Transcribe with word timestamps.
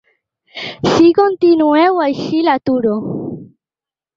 Si 0.93 1.09
continueu 1.19 2.01
així, 2.07 2.41
l’aturo. 2.49 2.99